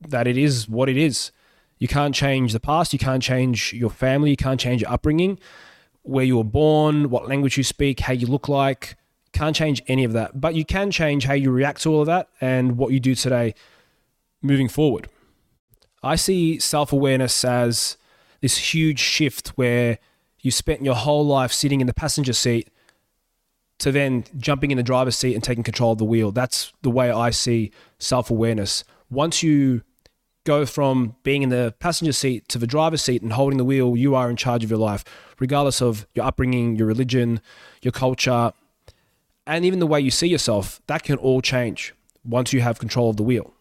that 0.00 0.26
it 0.26 0.36
is 0.36 0.68
what 0.68 0.88
it 0.88 0.96
is. 0.96 1.32
You 1.78 1.88
can't 1.88 2.14
change 2.14 2.52
the 2.52 2.60
past, 2.60 2.92
you 2.92 2.98
can't 2.98 3.22
change 3.22 3.72
your 3.72 3.90
family, 3.90 4.30
you 4.30 4.36
can't 4.36 4.60
change 4.60 4.82
your 4.82 4.90
upbringing, 4.90 5.38
where 6.02 6.24
you 6.24 6.36
were 6.36 6.44
born, 6.44 7.08
what 7.08 7.28
language 7.28 7.56
you 7.56 7.64
speak, 7.64 8.00
how 8.00 8.12
you 8.12 8.26
look 8.26 8.48
like, 8.48 8.96
can't 9.32 9.56
change 9.56 9.82
any 9.86 10.04
of 10.04 10.12
that, 10.12 10.40
but 10.40 10.54
you 10.54 10.64
can 10.64 10.90
change 10.90 11.24
how 11.24 11.34
you 11.34 11.50
react 11.50 11.82
to 11.82 11.92
all 11.92 12.00
of 12.00 12.06
that 12.06 12.28
and 12.40 12.76
what 12.76 12.92
you 12.92 13.00
do 13.00 13.14
today 13.14 13.54
moving 14.42 14.68
forward. 14.68 15.08
I 16.02 16.16
see 16.16 16.58
self 16.58 16.92
awareness 16.92 17.44
as 17.44 17.96
this 18.40 18.74
huge 18.74 18.98
shift 18.98 19.48
where 19.50 19.98
you 20.40 20.50
spent 20.50 20.82
your 20.82 20.94
whole 20.94 21.24
life 21.24 21.52
sitting 21.52 21.80
in 21.80 21.86
the 21.86 21.94
passenger 21.94 22.32
seat 22.32 22.68
to 23.80 23.90
then 23.90 24.24
jumping 24.38 24.70
in 24.70 24.76
the 24.76 24.82
driver's 24.82 25.16
seat 25.16 25.34
and 25.34 25.42
taking 25.42 25.64
control 25.64 25.92
of 25.92 25.98
the 25.98 26.04
wheel. 26.04 26.30
That's 26.30 26.72
the 26.82 26.90
way 26.90 27.10
I 27.10 27.30
see 27.30 27.72
self 27.98 28.30
awareness. 28.30 28.84
Once 29.10 29.42
you 29.42 29.82
go 30.44 30.64
from 30.64 31.16
being 31.22 31.42
in 31.42 31.48
the 31.48 31.74
passenger 31.80 32.12
seat 32.12 32.48
to 32.48 32.58
the 32.58 32.66
driver's 32.66 33.02
seat 33.02 33.22
and 33.22 33.32
holding 33.32 33.58
the 33.58 33.64
wheel, 33.64 33.96
you 33.96 34.14
are 34.14 34.30
in 34.30 34.36
charge 34.36 34.64
of 34.64 34.70
your 34.70 34.78
life. 34.78 35.04
regardless 35.38 35.80
of 35.80 36.06
your 36.14 36.26
upbringing, 36.26 36.76
your 36.76 36.86
religion, 36.86 37.40
your 37.80 37.92
culture, 37.92 38.52
and 39.46 39.64
even 39.64 39.78
the 39.78 39.86
way 39.86 39.98
you 39.98 40.10
see 40.10 40.28
yourself, 40.28 40.82
that 40.86 41.02
can 41.02 41.16
all 41.16 41.40
change 41.40 41.94
once 42.24 42.52
you 42.52 42.60
have 42.60 42.78
control 42.78 43.08
of 43.08 43.16
the 43.16 43.22
wheel. 43.22 43.54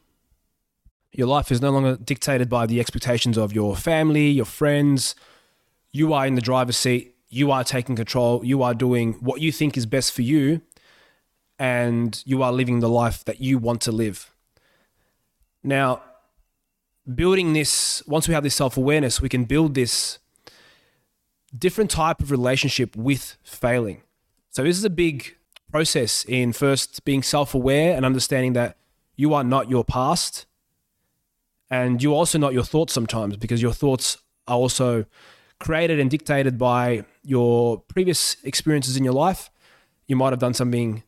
Your 1.14 1.28
life 1.28 1.52
is 1.52 1.62
no 1.62 1.72
longer 1.72 1.96
dictated 1.96 2.50
by 2.50 2.66
the 2.66 2.80
expectations 2.82 3.38
of 3.38 3.54
your 3.54 3.78
family, 3.78 4.30
your 4.30 4.46
friends. 4.46 5.16
You 5.92 6.14
are 6.14 6.28
in 6.28 6.36
the 6.36 6.42
driver's 6.42 6.78
seat. 6.78 7.16
You 7.30 7.52
are 7.52 7.64
taking 7.64 7.96
control. 7.96 8.44
You 8.44 8.64
are 8.64 8.74
doing 8.74 9.14
what 9.14 9.42
you 9.42 9.52
think 9.52 9.78
is 9.78 9.86
best 9.86 10.12
for 10.12 10.22
you. 10.22 10.62
And 11.58 12.22
you 12.26 12.42
are 12.42 12.52
living 12.52 12.80
the 12.80 12.90
life 12.90 13.26
that 13.26 13.42
you 13.42 13.58
want 13.58 13.82
to 13.82 13.92
live. 13.92 14.34
Now, 15.64 16.02
building 17.14 17.54
this, 17.54 18.02
once 18.08 18.28
we 18.28 18.34
have 18.34 18.44
this 18.44 18.56
self 18.56 18.78
awareness, 18.78 19.22
we 19.22 19.30
can 19.30 19.46
build 19.46 19.76
this 19.76 20.20
different 21.58 21.92
type 21.92 22.22
of 22.22 22.32
relationship 22.32 22.96
with 22.96 23.38
failing. 23.44 24.02
So, 24.52 24.64
this 24.64 24.78
is 24.78 24.86
a 24.86 24.90
big 24.90 25.36
process 25.70 26.26
in 26.28 26.54
first 26.54 27.04
being 27.06 27.24
self 27.24 27.54
aware 27.54 27.96
and 27.96 28.06
understanding 28.06 28.54
that 28.54 28.78
you 29.16 29.34
are 29.34 29.44
not 29.44 29.70
your 29.70 29.84
past 29.84 30.46
and 31.70 32.02
you're 32.02 32.14
also 32.14 32.38
not 32.38 32.54
your 32.54 32.64
thoughts 32.64 32.94
sometimes 32.94 33.38
because 33.38 33.62
your 33.62 33.74
thoughts 33.74 34.18
are 34.48 34.56
also 34.56 35.06
created 35.60 36.00
and 36.00 36.10
dictated 36.10 36.58
by 36.58 37.04
your 37.24 37.80
previous 37.80 38.38
experiences 38.44 38.98
in 38.98 39.04
your 39.04 39.14
life. 39.14 39.50
You 40.08 40.16
might 40.16 40.32
have 40.32 40.40
done 40.40 40.54
something 40.54 41.04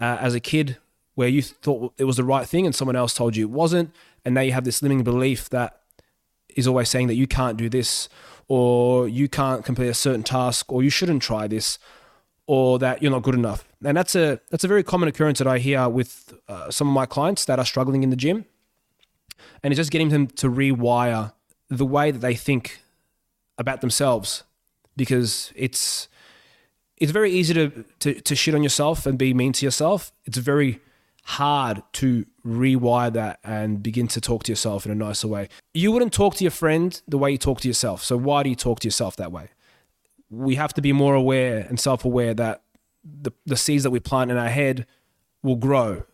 uh, 0.00 0.18
as 0.20 0.34
a 0.34 0.40
kid 0.40 0.76
where 1.14 1.28
you 1.28 1.42
thought 1.42 1.94
it 1.96 2.04
was 2.04 2.16
the 2.16 2.24
right 2.24 2.46
thing 2.46 2.66
and 2.66 2.74
someone 2.74 2.96
else 2.96 3.14
told 3.14 3.36
you 3.36 3.46
it 3.46 3.50
wasn't. 3.50 3.94
And 4.24 4.34
now 4.34 4.40
you 4.42 4.52
have 4.52 4.64
this 4.64 4.82
limiting 4.82 5.04
belief 5.04 5.48
that 5.50 5.80
is 6.54 6.66
always 6.66 6.88
saying 6.88 7.06
that 7.08 7.14
you 7.14 7.26
can't 7.26 7.56
do 7.56 7.68
this 7.68 8.08
or 8.48 9.08
you 9.08 9.28
can't 9.28 9.64
complete 9.64 9.88
a 9.88 9.94
certain 9.94 10.22
task 10.22 10.72
or 10.72 10.82
you 10.82 10.90
shouldn't 10.90 11.22
try 11.22 11.46
this 11.46 11.78
or 12.46 12.78
that 12.78 13.02
you're 13.02 13.10
not 13.10 13.22
good 13.22 13.34
enough. 13.34 13.64
And 13.84 13.96
that's 13.96 14.14
a 14.14 14.40
that's 14.50 14.64
a 14.64 14.68
very 14.68 14.82
common 14.82 15.08
occurrence 15.08 15.38
that 15.38 15.46
I 15.46 15.58
hear 15.58 15.88
with 15.88 16.34
uh, 16.48 16.70
some 16.70 16.88
of 16.88 16.94
my 16.94 17.06
clients 17.06 17.44
that 17.46 17.58
are 17.58 17.64
struggling 17.64 18.02
in 18.02 18.10
the 18.10 18.16
gym. 18.16 18.44
And 19.62 19.72
it's 19.72 19.78
just 19.78 19.90
getting 19.90 20.10
them 20.10 20.26
to 20.26 20.50
rewire 20.50 21.32
the 21.68 21.86
way 21.86 22.10
that 22.10 22.18
they 22.18 22.34
think 22.34 22.83
about 23.58 23.80
themselves 23.80 24.44
because 24.96 25.52
it's 25.54 26.08
it's 26.96 27.12
very 27.12 27.30
easy 27.30 27.54
to, 27.54 27.84
to 28.00 28.20
to 28.20 28.34
shit 28.34 28.54
on 28.54 28.62
yourself 28.62 29.06
and 29.06 29.18
be 29.18 29.34
mean 29.34 29.52
to 29.52 29.64
yourself. 29.64 30.12
It's 30.24 30.38
very 30.38 30.80
hard 31.24 31.82
to 31.92 32.26
rewire 32.44 33.10
that 33.14 33.40
and 33.42 33.82
begin 33.82 34.06
to 34.08 34.20
talk 34.20 34.44
to 34.44 34.52
yourself 34.52 34.84
in 34.84 34.92
a 34.92 34.94
nicer 34.94 35.26
way. 35.26 35.48
You 35.72 35.90
wouldn't 35.90 36.12
talk 36.12 36.34
to 36.36 36.44
your 36.44 36.50
friend 36.50 37.00
the 37.08 37.16
way 37.16 37.30
you 37.30 37.38
talk 37.38 37.60
to 37.62 37.68
yourself. 37.68 38.04
So 38.04 38.16
why 38.18 38.42
do 38.42 38.50
you 38.50 38.56
talk 38.56 38.80
to 38.80 38.86
yourself 38.86 39.16
that 39.16 39.32
way? 39.32 39.48
we 40.30 40.56
have 40.56 40.74
to 40.74 40.82
be 40.82 40.92
more 40.92 41.14
aware 41.14 41.66
and 41.68 41.78
self-aware 41.78 42.34
that 42.34 42.62
the, 43.04 43.32
the 43.46 43.56
seeds 43.56 43.82
that 43.82 43.90
we 43.90 44.00
plant 44.00 44.30
in 44.30 44.36
our 44.36 44.48
head 44.48 44.86
will 45.42 45.56
grow. 45.56 46.04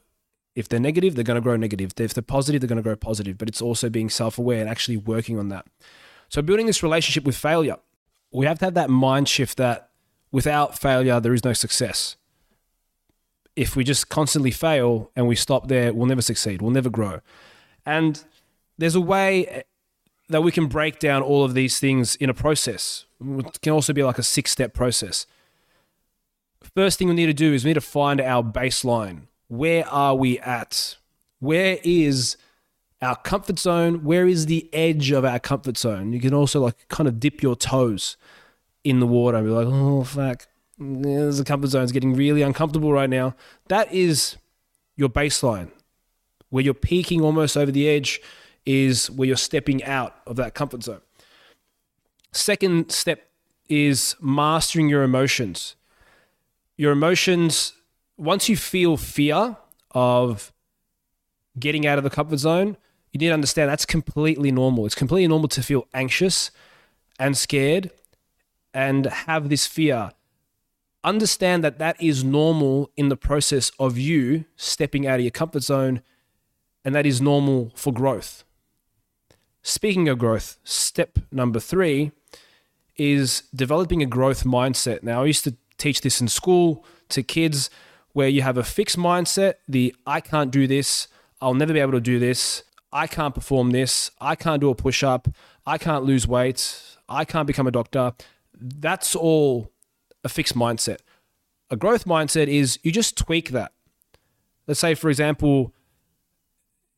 If 0.54 0.68
they're 0.68 0.80
negative, 0.80 1.14
they're 1.14 1.24
going 1.24 1.36
to 1.36 1.40
grow 1.40 1.56
negative. 1.56 1.92
If 1.96 2.14
they're 2.14 2.22
positive, 2.22 2.60
they're 2.60 2.68
going 2.68 2.76
to 2.76 2.82
grow 2.82 2.96
positive. 2.96 3.38
But 3.38 3.48
it's 3.48 3.62
also 3.62 3.88
being 3.88 4.10
self-aware 4.10 4.60
and 4.60 4.68
actually 4.68 4.96
working 4.96 5.38
on 5.38 5.48
that. 5.48 5.66
So 6.30 6.40
building 6.42 6.66
this 6.66 6.82
relationship 6.82 7.24
with 7.24 7.36
failure, 7.36 7.76
we 8.32 8.46
have 8.46 8.60
to 8.60 8.66
have 8.66 8.74
that 8.74 8.88
mind 8.88 9.28
shift 9.28 9.58
that 9.58 9.90
without 10.30 10.78
failure, 10.78 11.20
there 11.20 11.34
is 11.34 11.44
no 11.44 11.52
success. 11.52 12.16
If 13.56 13.74
we 13.74 13.82
just 13.82 14.08
constantly 14.08 14.52
fail 14.52 15.10
and 15.16 15.26
we 15.26 15.34
stop 15.34 15.66
there, 15.66 15.92
we'll 15.92 16.06
never 16.06 16.22
succeed. 16.22 16.62
We'll 16.62 16.70
never 16.70 16.88
grow. 16.88 17.20
And 17.84 18.24
there's 18.78 18.94
a 18.94 19.00
way 19.00 19.64
that 20.28 20.42
we 20.42 20.52
can 20.52 20.68
break 20.68 21.00
down 21.00 21.22
all 21.22 21.44
of 21.44 21.54
these 21.54 21.80
things 21.80 22.14
in 22.16 22.30
a 22.30 22.34
process. 22.34 23.06
It 23.20 23.60
can 23.60 23.72
also 23.72 23.92
be 23.92 24.04
like 24.04 24.18
a 24.18 24.22
six 24.22 24.52
step 24.52 24.72
process. 24.72 25.26
First 26.76 26.98
thing 26.98 27.08
we 27.08 27.14
need 27.14 27.26
to 27.26 27.34
do 27.34 27.52
is 27.52 27.64
we 27.64 27.70
need 27.70 27.74
to 27.74 27.80
find 27.80 28.20
our 28.20 28.44
baseline. 28.44 29.22
Where 29.48 29.86
are 29.88 30.14
we 30.14 30.38
at? 30.38 30.96
Where 31.40 31.78
is 31.82 32.36
our 33.02 33.16
comfort 33.16 33.58
zone? 33.58 34.04
Where 34.04 34.26
is 34.26 34.46
the 34.46 34.68
edge 34.72 35.10
of 35.10 35.24
our 35.24 35.38
comfort 35.38 35.76
zone? 35.76 36.12
You 36.12 36.20
can 36.20 36.34
also 36.34 36.60
like 36.60 36.88
kind 36.88 37.08
of 37.08 37.18
dip 37.20 37.42
your 37.42 37.56
toes 37.56 38.16
in 38.84 39.00
the 39.00 39.06
water 39.06 39.38
and 39.38 39.46
be 39.46 39.52
like, 39.52 39.66
oh, 39.66 40.04
fuck, 40.04 40.46
the 40.78 41.44
comfort 41.46 41.68
zone 41.68 41.84
is 41.84 41.92
getting 41.92 42.14
really 42.14 42.42
uncomfortable 42.42 42.92
right 42.92 43.10
now. 43.10 43.34
That 43.68 43.92
is 43.92 44.36
your 44.96 45.08
baseline 45.08 45.70
where 46.50 46.64
you're 46.64 46.74
peaking 46.74 47.22
almost 47.22 47.56
over 47.56 47.70
the 47.70 47.88
edge 47.88 48.20
is 48.66 49.10
where 49.10 49.26
you're 49.26 49.36
stepping 49.36 49.82
out 49.84 50.16
of 50.26 50.36
that 50.36 50.54
comfort 50.54 50.82
zone. 50.82 51.00
Second 52.32 52.92
step 52.92 53.28
is 53.68 54.16
mastering 54.20 54.88
your 54.88 55.02
emotions. 55.02 55.76
Your 56.76 56.92
emotions, 56.92 57.72
once 58.16 58.48
you 58.48 58.56
feel 58.56 58.96
fear 58.96 59.56
of 59.92 60.52
getting 61.58 61.86
out 61.86 61.98
of 61.98 62.04
the 62.04 62.10
comfort 62.10 62.38
zone, 62.38 62.76
you 63.12 63.18
need 63.18 63.28
to 63.28 63.34
understand 63.34 63.70
that's 63.70 63.86
completely 63.86 64.52
normal. 64.52 64.86
It's 64.86 64.94
completely 64.94 65.28
normal 65.28 65.48
to 65.48 65.62
feel 65.62 65.86
anxious 65.92 66.50
and 67.18 67.36
scared 67.36 67.90
and 68.72 69.06
have 69.06 69.48
this 69.48 69.66
fear. 69.66 70.12
Understand 71.02 71.64
that 71.64 71.78
that 71.78 72.00
is 72.00 72.22
normal 72.22 72.90
in 72.96 73.08
the 73.08 73.16
process 73.16 73.72
of 73.78 73.98
you 73.98 74.44
stepping 74.56 75.06
out 75.06 75.18
of 75.18 75.22
your 75.22 75.30
comfort 75.30 75.62
zone, 75.62 76.02
and 76.84 76.94
that 76.94 77.06
is 77.06 77.20
normal 77.20 77.72
for 77.74 77.92
growth. 77.92 78.44
Speaking 79.62 80.08
of 80.08 80.18
growth, 80.18 80.58
step 80.62 81.18
number 81.32 81.60
three 81.60 82.12
is 82.96 83.44
developing 83.54 84.02
a 84.02 84.06
growth 84.06 84.44
mindset. 84.44 85.02
Now, 85.02 85.22
I 85.22 85.26
used 85.26 85.44
to 85.44 85.56
teach 85.78 86.02
this 86.02 86.20
in 86.20 86.28
school 86.28 86.84
to 87.08 87.22
kids 87.22 87.70
where 88.12 88.28
you 88.28 88.42
have 88.42 88.58
a 88.58 88.64
fixed 88.64 88.98
mindset 88.98 89.54
the 89.68 89.94
I 90.06 90.20
can't 90.20 90.50
do 90.50 90.66
this, 90.66 91.08
I'll 91.40 91.54
never 91.54 91.72
be 91.72 91.80
able 91.80 91.92
to 91.92 92.00
do 92.00 92.18
this, 92.18 92.62
I 92.92 93.06
can't 93.06 93.34
perform 93.34 93.70
this, 93.70 94.10
I 94.20 94.34
can't 94.34 94.60
do 94.60 94.70
a 94.70 94.74
push 94.74 95.02
up, 95.02 95.28
I 95.64 95.78
can't 95.78 96.04
lose 96.04 96.26
weight, 96.26 96.96
I 97.08 97.24
can't 97.24 97.46
become 97.46 97.66
a 97.66 97.70
doctor. 97.70 98.12
That's 98.54 99.14
all 99.14 99.70
a 100.24 100.28
fixed 100.28 100.54
mindset. 100.54 100.98
A 101.70 101.76
growth 101.76 102.04
mindset 102.04 102.48
is 102.48 102.78
you 102.82 102.90
just 102.90 103.16
tweak 103.16 103.50
that. 103.50 103.72
Let's 104.66 104.80
say, 104.80 104.94
for 104.94 105.08
example, 105.08 105.74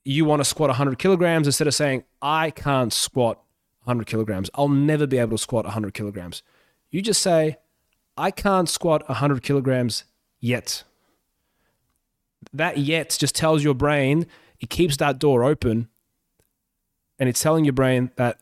you 0.05 0.25
want 0.25 0.41
to 0.41 0.45
squat 0.45 0.69
100 0.69 0.99
kilograms 0.99 1.47
instead 1.47 1.67
of 1.67 1.75
saying, 1.75 2.05
I 2.21 2.51
can't 2.51 2.93
squat 2.93 3.37
100 3.85 4.07
kilograms. 4.07 4.51
I'll 4.55 4.69
never 4.69 5.07
be 5.07 5.19
able 5.19 5.37
to 5.37 5.43
squat 5.43 5.65
100 5.65 5.95
kilograms. 5.95 6.43
You 6.91 7.03
just 7.03 7.23
say, 7.23 7.59
I 8.17 8.31
can't 8.31 8.69
squat 8.69 9.09
100 9.09 9.43
kilograms 9.43 10.05
yet. 10.41 10.85
That 12.53 12.79
yet 12.79 13.17
just 13.19 13.35
tells 13.35 13.63
your 13.63 13.75
brain, 13.75 14.27
it 14.63 14.71
keeps 14.71 14.97
that 14.97 15.19
door 15.19 15.45
open 15.45 15.89
and 17.19 17.29
it's 17.29 17.43
telling 17.43 17.67
your 17.67 17.75
brain 17.75 18.11
that 18.17 18.39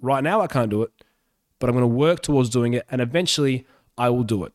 right 0.00 0.22
now 0.22 0.40
I 0.40 0.46
can't 0.46 0.70
do 0.70 0.82
it, 0.82 0.92
but 1.58 1.68
I'm 1.68 1.74
going 1.74 1.82
to 1.82 1.88
work 1.88 2.22
towards 2.22 2.48
doing 2.48 2.74
it 2.74 2.86
and 2.88 3.00
eventually 3.00 3.66
I 3.98 4.10
will 4.10 4.22
do 4.22 4.44
it. 4.44 4.52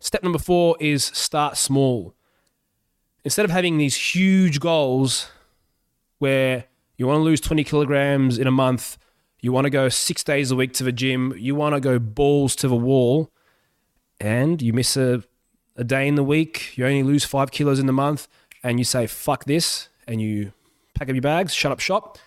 Step 0.00 0.22
number 0.22 0.38
four 0.38 0.76
is 0.80 1.04
start 1.04 1.56
small 1.56 2.14
instead 3.24 3.44
of 3.44 3.50
having 3.50 3.78
these 3.78 4.14
huge 4.14 4.60
goals 4.60 5.28
where 6.18 6.64
you 6.96 7.06
want 7.06 7.18
to 7.18 7.22
lose 7.22 7.40
20 7.40 7.64
kilograms 7.64 8.38
in 8.38 8.46
a 8.46 8.50
month, 8.50 8.98
you 9.40 9.52
want 9.52 9.64
to 9.64 9.70
go 9.70 9.88
six 9.88 10.22
days 10.22 10.50
a 10.50 10.56
week 10.56 10.72
to 10.74 10.84
the 10.84 10.92
gym, 10.92 11.34
you 11.36 11.54
want 11.54 11.74
to 11.74 11.80
go 11.80 11.98
balls 11.98 12.54
to 12.56 12.68
the 12.68 12.76
wall, 12.76 13.30
and 14.20 14.62
you 14.62 14.72
miss 14.72 14.96
a, 14.96 15.22
a 15.76 15.84
day 15.84 16.06
in 16.06 16.14
the 16.14 16.22
week, 16.22 16.76
you 16.76 16.86
only 16.86 17.02
lose 17.02 17.24
five 17.24 17.50
kilos 17.50 17.78
in 17.78 17.86
the 17.86 17.92
month, 17.92 18.28
and 18.62 18.78
you 18.78 18.84
say, 18.84 19.06
fuck 19.06 19.44
this, 19.44 19.88
and 20.06 20.20
you 20.20 20.52
pack 20.94 21.08
up 21.08 21.14
your 21.14 21.22
bags, 21.22 21.54
shut 21.54 21.72
up 21.72 21.80
shop, 21.80 22.18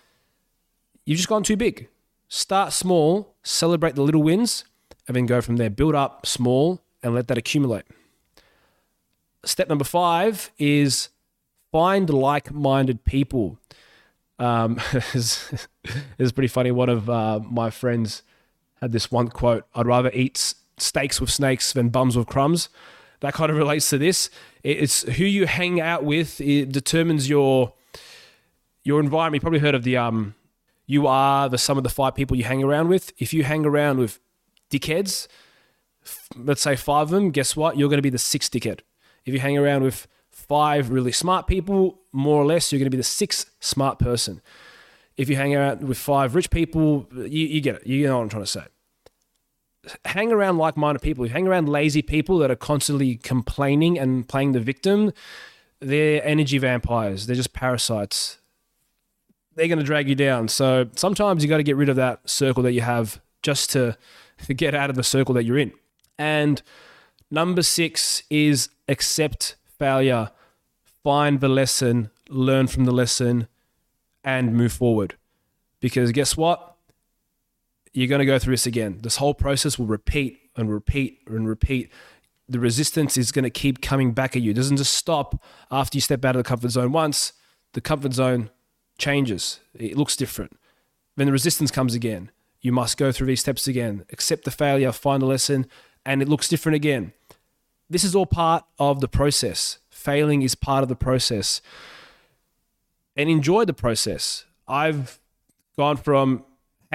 you've 1.05 1.17
just 1.17 1.29
gone 1.29 1.43
too 1.43 1.57
big. 1.57 1.87
Start 2.27 2.73
small, 2.73 3.35
celebrate 3.43 3.95
the 3.95 4.01
little 4.01 4.23
wins, 4.23 4.65
and 5.07 5.15
then 5.15 5.25
go 5.25 5.41
from 5.41 5.57
there. 5.57 5.69
Build 5.69 5.95
up 5.95 6.25
small 6.25 6.81
and 7.03 7.13
let 7.13 7.27
that 7.27 7.37
accumulate 7.37 7.85
step 9.45 9.69
number 9.69 9.83
five 9.83 10.51
is 10.57 11.09
find 11.71 12.09
like 12.09 12.51
minded 12.51 13.05
people. 13.05 13.57
Um, 14.37 14.81
it's, 15.13 15.51
pretty 16.17 16.47
funny. 16.47 16.71
One 16.71 16.89
of 16.89 17.09
uh, 17.09 17.39
my 17.39 17.69
friends 17.69 18.23
had 18.81 18.91
this 18.91 19.11
one 19.11 19.29
quote 19.29 19.65
I'd 19.73 19.85
rather 19.85 20.11
eat 20.13 20.55
steaks 20.77 21.21
with 21.21 21.29
snakes 21.29 21.71
than 21.71 21.89
bums 21.89 22.17
with 22.17 22.27
crumbs. 22.27 22.69
That 23.25 23.33
kind 23.33 23.49
of 23.49 23.57
relates 23.57 23.89
to 23.89 23.97
this. 23.97 24.29
It's 24.61 25.01
who 25.01 25.25
you 25.25 25.47
hang 25.47 25.81
out 25.81 26.03
with, 26.03 26.39
it 26.39 26.71
determines 26.71 27.27
your 27.27 27.73
your 28.83 28.99
environment. 28.99 29.41
You 29.41 29.41
probably 29.41 29.59
heard 29.59 29.73
of 29.73 29.81
the 29.81 29.97
um, 29.97 30.35
you 30.85 31.07
are 31.07 31.49
the 31.49 31.57
sum 31.57 31.75
of 31.79 31.83
the 31.83 31.89
five 31.89 32.13
people 32.13 32.37
you 32.37 32.43
hang 32.43 32.63
around 32.63 32.87
with. 32.87 33.11
If 33.17 33.33
you 33.33 33.43
hang 33.43 33.65
around 33.65 33.97
with 33.97 34.19
dickheads, 34.69 35.27
let's 36.37 36.61
say 36.61 36.75
five 36.75 37.07
of 37.07 37.09
them, 37.09 37.31
guess 37.31 37.55
what? 37.55 37.79
You're 37.79 37.89
going 37.89 37.97
to 37.97 38.03
be 38.03 38.11
the 38.11 38.19
sixth 38.19 38.51
dickhead. 38.51 38.81
If 39.25 39.33
you 39.33 39.39
hang 39.39 39.57
around 39.57 39.81
with 39.81 40.07
five 40.29 40.91
really 40.91 41.11
smart 41.11 41.47
people, 41.47 42.01
more 42.11 42.39
or 42.39 42.45
less, 42.45 42.71
you're 42.71 42.77
going 42.77 42.85
to 42.85 42.91
be 42.91 42.97
the 42.97 43.03
sixth 43.03 43.49
smart 43.59 43.97
person. 43.97 44.39
If 45.17 45.29
you 45.29 45.35
hang 45.35 45.55
out 45.55 45.81
with 45.81 45.97
five 45.97 46.35
rich 46.35 46.51
people, 46.51 47.07
you, 47.11 47.47
you 47.47 47.59
get 47.59 47.77
it. 47.77 47.87
You 47.87 48.05
know 48.05 48.17
what 48.17 48.23
I'm 48.25 48.29
trying 48.29 48.43
to 48.43 48.51
say. 48.51 48.65
Hang 50.05 50.31
around 50.31 50.57
like 50.57 50.77
minded 50.77 51.01
people, 51.01 51.25
you 51.25 51.31
hang 51.31 51.47
around 51.47 51.69
lazy 51.69 52.01
people 52.01 52.37
that 52.39 52.51
are 52.51 52.55
constantly 52.55 53.15
complaining 53.15 53.97
and 53.97 54.27
playing 54.27 54.53
the 54.53 54.59
victim, 54.59 55.11
they're 55.79 56.25
energy 56.25 56.57
vampires. 56.57 57.27
They're 57.27 57.35
just 57.35 57.53
parasites. 57.53 58.39
They're 59.55 59.67
going 59.67 59.79
to 59.79 59.85
drag 59.85 60.09
you 60.09 60.15
down. 60.15 60.47
So 60.47 60.89
sometimes 60.95 61.43
you 61.43 61.49
got 61.49 61.57
to 61.57 61.63
get 61.63 61.75
rid 61.75 61.89
of 61.89 61.95
that 61.95 62.29
circle 62.29 62.63
that 62.63 62.73
you 62.73 62.81
have 62.81 63.21
just 63.41 63.69
to 63.71 63.97
get 64.55 64.75
out 64.75 64.89
of 64.89 64.95
the 64.95 65.03
circle 65.03 65.33
that 65.35 65.43
you're 65.43 65.57
in. 65.57 65.71
And 66.17 66.61
number 67.29 67.61
six 67.61 68.23
is 68.29 68.69
accept 68.87 69.55
failure, 69.77 70.31
find 71.03 71.39
the 71.39 71.49
lesson, 71.49 72.09
learn 72.29 72.67
from 72.67 72.85
the 72.85 72.91
lesson, 72.91 73.47
and 74.23 74.53
move 74.53 74.73
forward. 74.73 75.15
Because 75.79 76.11
guess 76.11 76.35
what? 76.35 76.74
You're 77.95 78.09
going 78.09 78.19
to 78.19 78.25
go 78.25 78.37
through 78.37 78.53
this 78.53 78.65
again. 78.65 78.99
This 79.03 79.15
whole 79.15 79.33
process 79.33 79.79
will 79.79 79.85
repeat 79.85 80.37
and 80.57 80.69
repeat 80.69 81.21
and 81.27 81.47
repeat. 81.47 81.89
The 82.49 82.59
resistance 82.59 83.15
is 83.15 83.31
going 83.31 83.43
to 83.43 83.49
keep 83.49 83.81
coming 83.81 84.11
back 84.11 84.35
at 84.35 84.41
you. 84.41 84.51
It 84.51 84.55
doesn't 84.55 84.75
just 84.75 84.93
stop 84.93 85.41
after 85.71 85.95
you 85.95 86.01
step 86.01 86.25
out 86.25 86.35
of 86.35 86.43
the 86.43 86.47
comfort 86.47 86.71
zone 86.71 86.91
once. 86.91 87.31
The 87.71 87.79
comfort 87.79 88.11
zone 88.11 88.49
changes, 88.97 89.61
it 89.73 89.95
looks 89.95 90.17
different. 90.17 90.59
Then 91.15 91.27
the 91.27 91.31
resistance 91.31 91.71
comes 91.71 91.93
again. 91.93 92.31
You 92.59 92.73
must 92.73 92.97
go 92.97 93.13
through 93.13 93.27
these 93.27 93.39
steps 93.39 93.65
again, 93.65 94.03
accept 94.11 94.43
the 94.43 94.51
failure, 94.51 94.91
find 94.91 95.23
a 95.23 95.25
lesson, 95.25 95.65
and 96.05 96.21
it 96.21 96.27
looks 96.27 96.49
different 96.49 96.75
again. 96.75 97.13
This 97.89 98.03
is 98.03 98.13
all 98.13 98.25
part 98.25 98.65
of 98.77 98.99
the 98.99 99.07
process. 99.07 99.79
Failing 99.89 100.41
is 100.41 100.53
part 100.53 100.83
of 100.83 100.89
the 100.89 100.97
process. 100.97 101.61
And 103.15 103.29
enjoy 103.29 103.63
the 103.63 103.73
process. 103.73 104.43
I've 104.67 105.17
gone 105.77 105.95
from 105.95 106.43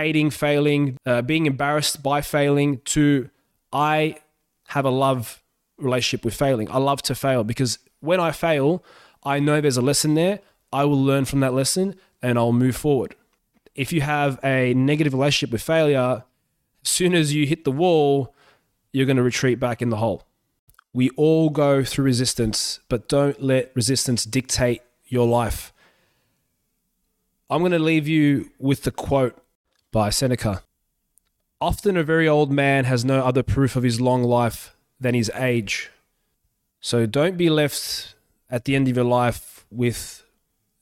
hating 0.01 0.31
failing, 0.31 0.97
uh, 1.07 1.23
being 1.23 1.47
embarrassed 1.47 2.03
by 2.03 2.21
failing, 2.21 2.79
to 2.87 3.31
I 3.73 4.17
have 4.69 4.85
a 4.85 4.91
love 4.91 5.43
relationship 5.79 6.25
with 6.25 6.35
failing. 6.35 6.71
I 6.71 6.79
love 6.79 7.03
to 7.03 7.15
fail 7.15 7.45
because 7.45 7.79
when 8.01 8.21
I 8.21 8.33
fail, 8.33 8.85
I 9.25 9.41
know 9.41 9.61
there's 9.61 9.77
a 9.77 9.83
lesson 9.83 10.15
there. 10.15 10.41
I 10.73 10.85
will 10.85 11.03
learn 11.03 11.25
from 11.25 11.41
that 11.41 11.55
lesson 11.55 11.97
and 12.23 12.39
I'll 12.39 12.53
move 12.53 12.77
forward 12.77 13.15
if 13.75 13.93
you 13.93 14.01
have 14.01 14.39
a 14.45 14.75
negative 14.75 15.15
relationship 15.15 15.53
with 15.53 15.63
failure, 15.63 16.25
as 16.85 16.89
soon 16.89 17.15
as 17.15 17.35
you 17.35 17.47
hit 17.47 17.65
the 17.65 17.73
wall, 17.73 18.35
you're 18.93 19.07
going 19.07 19.17
to 19.17 19.23
retreat 19.23 19.61
back 19.61 19.81
in 19.81 19.91
the 19.91 19.97
hole. 19.97 20.27
We 20.93 21.11
all 21.11 21.51
go 21.51 21.85
through 21.85 22.05
resistance, 22.05 22.81
but 22.89 23.09
don't 23.09 23.41
let 23.41 23.71
resistance 23.75 24.25
dictate 24.25 24.83
your 25.07 25.27
life. 25.27 25.73
I'm 27.49 27.61
going 27.61 27.73
to 27.73 27.79
leave 27.79 28.09
you 28.09 28.51
with 28.59 28.83
the 28.83 28.91
quote 28.91 29.41
by 29.93 30.11
Seneca 30.11 30.63
Often 31.61 31.99
a 31.99 32.03
very 32.03 32.27
old 32.27 32.51
man 32.51 32.85
has 32.85 33.05
no 33.05 33.23
other 33.23 33.43
proof 33.43 33.77
of 33.77 33.83
his 33.83 34.01
long 34.01 34.25
life 34.25 34.75
than 34.99 35.15
his 35.15 35.31
age. 35.35 35.91
So 36.81 37.05
don't 37.05 37.37
be 37.37 37.51
left 37.51 38.15
at 38.49 38.65
the 38.65 38.75
end 38.75 38.89
of 38.89 38.97
your 38.97 39.05
life 39.05 39.67
with 39.71 40.25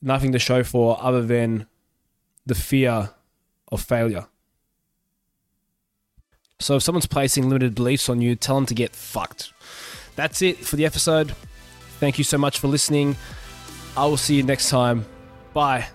nothing 0.01 0.31
to 0.31 0.39
show 0.39 0.63
for 0.63 0.97
other 1.01 1.21
than 1.21 1.67
the 2.45 2.55
fear 2.55 3.09
of 3.69 3.81
failure. 3.81 4.27
So 6.59 6.77
if 6.77 6.83
someone's 6.83 7.05
placing 7.05 7.47
limited 7.49 7.75
beliefs 7.75 8.07
on 8.07 8.21
you, 8.21 8.35
tell 8.35 8.55
them 8.55 8.65
to 8.67 8.73
get 8.73 8.95
fucked. 8.95 9.51
That's 10.15 10.41
it 10.41 10.57
for 10.57 10.77
the 10.77 10.85
episode. 10.85 11.35
Thank 11.99 12.17
you 12.17 12.23
so 12.23 12.37
much 12.37 12.59
for 12.59 12.67
listening. 12.67 13.17
I 13.97 14.05
will 14.05 14.17
see 14.17 14.35
you 14.35 14.43
next 14.43 14.69
time. 14.69 15.05
Bye. 15.53 15.87